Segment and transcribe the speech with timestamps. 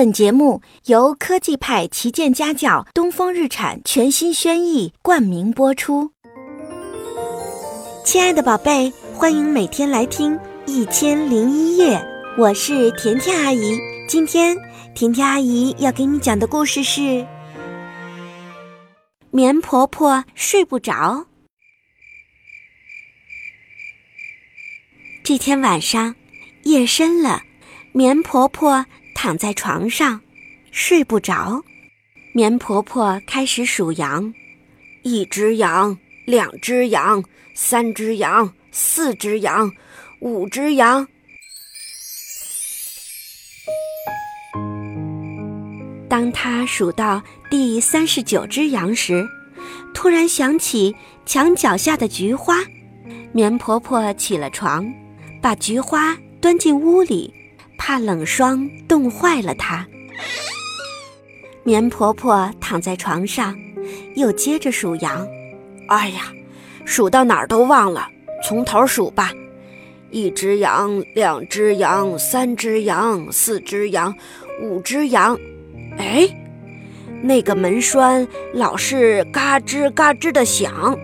[0.00, 6.10] 本节目由科技派旗舰家教东风日产全新轩逸冠名播出。
[8.02, 10.32] 亲爱的宝贝，欢迎每天来听
[10.64, 11.98] 《一千零一夜》，
[12.38, 13.78] 我是甜甜阿姨。
[14.08, 14.56] 今天
[14.94, 17.00] 甜甜阿姨要给你讲的故事是
[19.30, 20.94] 《棉婆婆睡不着》。
[25.22, 26.14] 这天晚上，
[26.62, 27.42] 夜深了，
[27.92, 28.86] 棉婆婆。
[29.22, 30.18] 躺在床上，
[30.70, 31.62] 睡不着。
[32.32, 34.32] 棉婆婆开始数羊：
[35.02, 37.22] 一只羊，两只羊，
[37.54, 39.70] 三只羊，四只羊，
[40.20, 41.06] 五只羊。
[46.08, 49.28] 当她数到第三十九只羊时，
[49.92, 52.56] 突然想起墙脚下的菊花。
[53.34, 54.90] 棉婆婆起了床，
[55.42, 57.34] 把菊花端进屋里。
[57.90, 59.84] 怕冷霜冻坏了它。
[61.64, 63.52] 棉婆婆躺在床上，
[64.14, 65.26] 又接着数羊。
[65.88, 66.32] 哎呀，
[66.84, 68.06] 数到哪儿都忘了，
[68.44, 69.32] 从头数吧。
[70.12, 74.14] 一只羊，两只羊，三只羊，四只羊，
[74.62, 75.36] 五只羊。
[75.98, 76.28] 哎，
[77.20, 80.96] 那个门栓老是嘎吱嘎吱的响，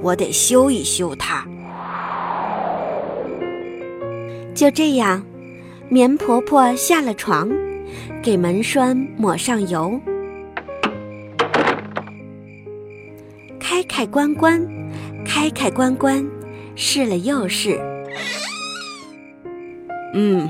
[0.00, 1.44] 我得修一修它。
[4.54, 5.20] 就这样。
[5.92, 7.50] 棉婆婆下了床，
[8.22, 10.00] 给门栓抹上油，
[13.58, 14.64] 开开关关，
[15.26, 16.24] 开开关关，
[16.76, 17.76] 试了又试。
[20.14, 20.48] 嗯，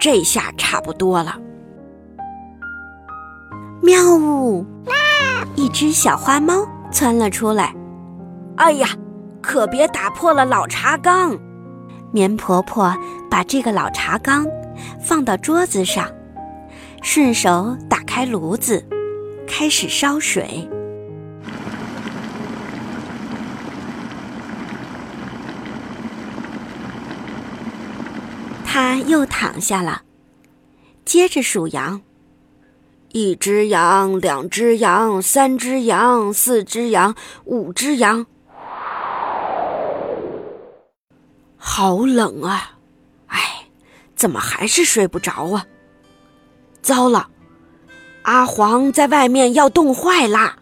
[0.00, 1.36] 这下差不多了。
[3.82, 4.64] 喵呜！
[5.56, 7.74] 一只小花猫窜了出来。
[8.58, 8.90] 哎呀，
[9.42, 11.36] 可别打破了老茶缸！
[12.12, 12.96] 棉婆婆
[13.28, 14.46] 把这个老茶缸。
[15.00, 16.10] 放到桌子上，
[17.02, 18.84] 顺手打开炉子，
[19.46, 20.68] 开始烧水。
[28.64, 30.02] 他又躺下了，
[31.04, 32.00] 接着数羊：
[33.10, 37.14] 一只羊，两只羊，三只羊，四只羊，
[37.44, 38.26] 五只羊。
[41.56, 42.77] 好冷啊！
[44.18, 45.64] 怎么还是睡不着啊？
[46.82, 47.30] 糟了，
[48.22, 50.58] 阿黄在外面要冻坏啦！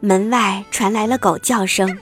[0.00, 1.98] 门外传来了狗叫声。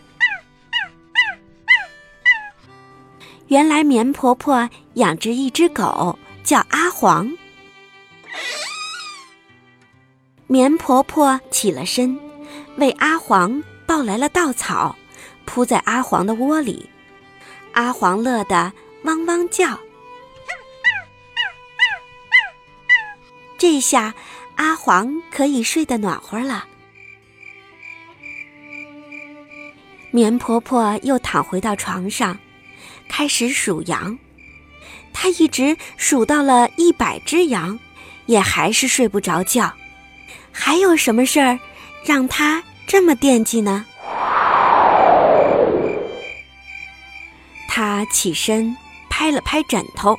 [3.48, 7.36] 原来棉婆婆养着一只狗，叫阿黄。
[10.46, 12.16] 棉婆婆起了身，
[12.76, 14.94] 为阿黄抱来了稻草，
[15.44, 16.88] 铺在阿黄的窝里。
[17.72, 18.72] 阿黄乐得
[19.02, 19.76] 汪汪叫。
[23.58, 24.14] 这下，
[24.54, 26.64] 阿黄可以睡得暖和了。
[30.12, 32.38] 棉婆婆又躺回到床上，
[33.08, 34.16] 开始数羊。
[35.12, 37.76] 她一直数到了一百只羊，
[38.26, 39.74] 也还是睡不着觉。
[40.52, 41.58] 还有什么事儿
[42.04, 43.84] 让她这么惦记呢？
[47.66, 48.76] 她起身
[49.10, 50.16] 拍了拍枕头，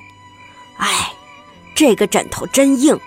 [0.77, 1.11] 哎，
[1.73, 2.99] 这个枕头真硬。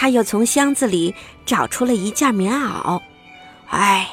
[0.00, 1.12] 他又从箱子里
[1.44, 3.02] 找出了一件棉袄。
[3.68, 4.08] 哎，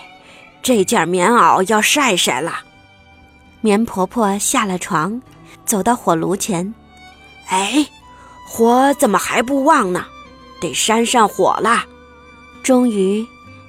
[0.64, 2.62] 这件棉袄要晒晒了。
[3.62, 5.22] 棉婆婆下了床，
[5.64, 6.74] 走到火炉前。
[7.50, 7.86] 哎，
[8.48, 10.08] 火怎么还不旺呢？
[10.60, 11.86] 得扇扇火啦！
[12.64, 13.24] 终于，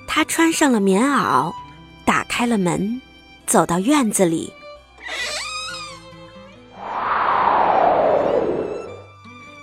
[0.08, 1.52] 她穿上了棉袄，
[2.06, 3.02] 打开了门，
[3.46, 4.50] 走到院子里。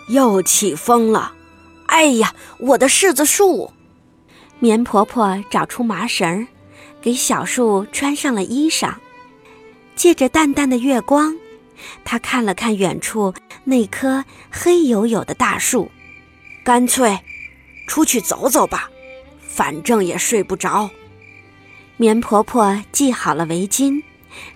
[0.10, 1.34] 又起风了，
[1.94, 3.72] 哎呀，我的柿子树！
[4.58, 6.48] 棉婆婆找出麻绳，
[7.00, 8.96] 给小树穿上了衣裳。
[9.96, 11.38] 借着淡淡的月光，
[12.04, 15.92] 她看了看远处那棵黑黝黝的大树，
[16.64, 17.20] 干脆
[17.88, 18.90] 出去走走吧，
[19.48, 20.90] 反正也睡不着。
[21.98, 24.02] 棉婆婆系好了围巾，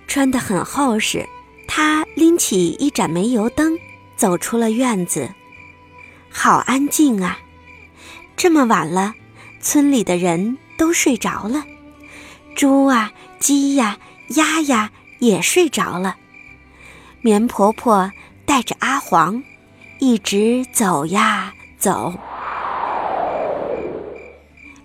[0.08, 1.24] 穿得很厚实。
[1.68, 3.78] 她拎起一盏煤油灯。
[4.16, 5.30] 走出了院子，
[6.30, 7.40] 好安静啊！
[8.36, 9.14] 这么晚了，
[9.60, 11.66] 村里的人都睡着了，
[12.56, 13.98] 猪啊、鸡呀、
[14.36, 16.16] 鸭呀也睡着了。
[17.22, 18.12] 棉婆婆
[18.46, 19.44] 带着阿黄，
[20.00, 22.14] 一直走呀走。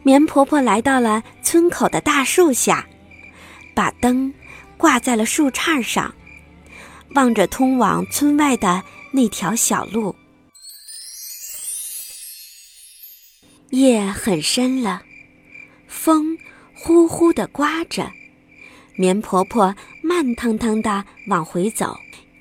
[0.02, 2.86] 棉婆婆来到了村口的大树下，
[3.74, 4.32] 把灯
[4.76, 6.12] 挂在了树杈上，
[7.14, 8.82] 望着通往村外的。
[9.14, 10.16] 那条小路，
[13.72, 15.02] 夜很深了，
[15.88, 16.36] 风
[16.74, 18.12] 呼呼地刮着，
[18.96, 21.96] 棉婆婆慢腾腾地往回走，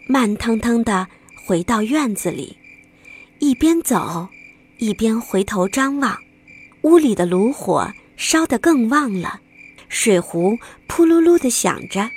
[0.08, 1.08] 慢腾腾地
[1.46, 2.58] 回到院子里，
[3.40, 4.28] 一边走
[4.80, 6.18] 一边回头张望，
[6.82, 9.40] 屋里的炉火烧得更旺了，
[9.88, 12.10] 水壶扑噜噜地响着。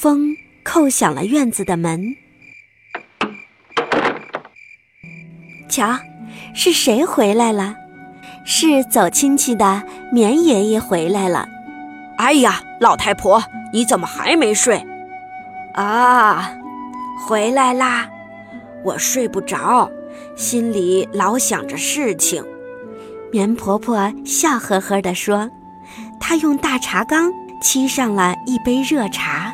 [0.00, 2.16] 风叩响了院子的门。
[5.68, 5.98] 瞧，
[6.54, 7.74] 是谁回来了？
[8.46, 11.46] 是走亲戚的棉爷爷回来了。
[12.16, 13.44] 哎呀，老太婆，
[13.74, 14.82] 你怎么还没睡？
[15.74, 16.50] 啊，
[17.28, 18.08] 回来啦！
[18.82, 19.90] 我睡不着，
[20.34, 22.42] 心里老想着事情。
[23.30, 25.50] 棉婆婆笑呵呵地说
[26.18, 27.30] ：“她用大茶缸。”
[27.62, 29.49] 沏上了一杯热茶，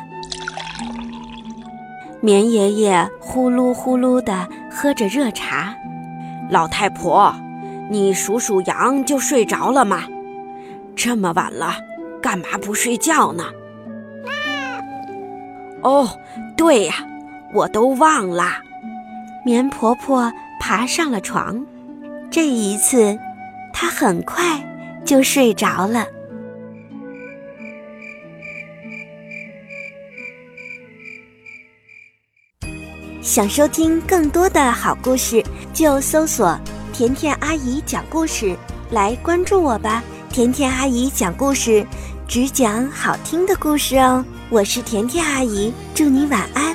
[2.27, 5.73] 棉爷爷呼噜呼噜地喝着热茶。
[6.49, 7.33] 老太婆，
[7.89, 10.03] 你数数羊就睡着了吗？
[10.93, 11.75] 这么晚了，
[12.21, 13.45] 干嘛不睡觉呢？
[15.81, 16.09] 哦，
[16.57, 16.95] 对呀，
[17.53, 18.43] 我都忘了。
[19.45, 20.29] 棉婆婆
[20.59, 21.65] 爬上了床，
[22.29, 23.17] 这一次，
[23.71, 24.43] 她很快
[25.05, 26.05] 就睡着了。
[33.27, 35.43] 想收听更多的好故事，
[35.73, 36.57] 就搜索
[36.93, 38.55] 甜甜阿姨讲故事
[38.89, 40.01] 来关注我吧。
[40.29, 41.85] 甜甜阿姨讲故事，
[42.25, 44.23] 只讲好听的故事哦。
[44.49, 46.73] 我是甜甜阿姨，祝你晚安。